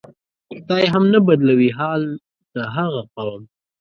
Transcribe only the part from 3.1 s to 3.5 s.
قوم